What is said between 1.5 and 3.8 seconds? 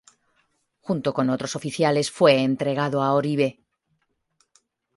oficiales fue entregado a Oribe.